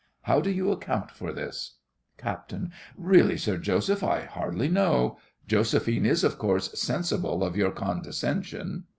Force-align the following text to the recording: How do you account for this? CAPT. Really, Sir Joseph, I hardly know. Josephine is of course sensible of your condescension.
How 0.23 0.41
do 0.41 0.49
you 0.49 0.71
account 0.71 1.11
for 1.11 1.31
this? 1.31 1.75
CAPT. 2.17 2.55
Really, 2.97 3.37
Sir 3.37 3.57
Joseph, 3.59 4.03
I 4.03 4.21
hardly 4.21 4.67
know. 4.67 5.19
Josephine 5.47 6.07
is 6.07 6.23
of 6.23 6.39
course 6.39 6.71
sensible 6.81 7.43
of 7.43 7.55
your 7.55 7.69
condescension. 7.69 8.85